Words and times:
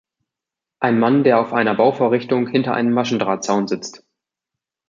Ein 0.79 0.97
Mann, 0.97 1.23
der 1.23 1.39
auf 1.39 1.53
einer 1.53 1.75
Bauvorrichtung 1.75 2.47
hinter 2.47 2.73
einem 2.73 2.91
Maschendrahtzaun 2.91 3.67
sitzt. 3.67 4.03